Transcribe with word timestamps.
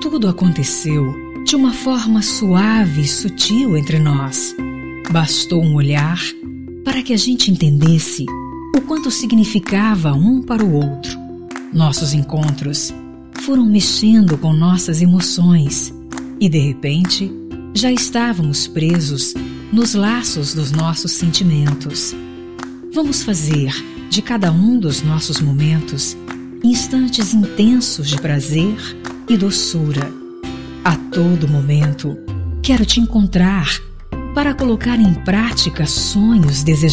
Tudo 0.00 0.28
aconteceu 0.28 1.14
de 1.44 1.54
uma 1.54 1.74
forma 1.74 2.22
suave 2.22 3.02
e 3.02 3.06
sutil 3.06 3.76
entre 3.76 3.98
nós. 3.98 4.56
Bastou 5.12 5.62
um 5.62 5.74
olhar 5.74 6.18
para 6.82 7.02
que 7.02 7.12
a 7.12 7.18
gente 7.18 7.50
entendesse 7.50 8.24
o 8.74 8.80
quanto 8.80 9.10
significava 9.10 10.14
um 10.14 10.40
para 10.40 10.64
o 10.64 10.72
outro. 10.72 11.18
Nossos 11.70 12.14
encontros 12.14 12.94
foram 13.42 13.66
mexendo 13.66 14.38
com 14.38 14.54
nossas 14.54 15.02
emoções 15.02 15.92
e, 16.40 16.48
de 16.48 16.58
repente, 16.58 17.30
já 17.74 17.92
estávamos 17.92 18.66
presos 18.66 19.34
nos 19.70 19.92
laços 19.92 20.54
dos 20.54 20.72
nossos 20.72 21.12
sentimentos. 21.12 22.14
Vamos 22.94 23.22
fazer 23.22 23.70
de 24.08 24.22
cada 24.22 24.50
um 24.50 24.80
dos 24.80 25.02
nossos 25.02 25.42
momentos 25.42 26.16
instantes 26.64 27.34
intensos 27.34 28.08
de 28.08 28.18
prazer 28.18 28.76
e 29.30 29.36
doçura. 29.36 30.12
A 30.84 30.96
todo 30.96 31.46
momento, 31.46 32.18
quero 32.60 32.84
te 32.84 32.98
encontrar 32.98 33.80
para 34.34 34.52
colocar 34.54 34.98
em 34.98 35.14
prática 35.22 35.86
sonhos 35.86 36.64
desejados 36.64 36.90